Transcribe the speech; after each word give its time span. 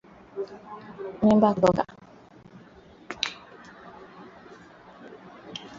Mimba 1.19 1.49
kutoka 1.55 1.83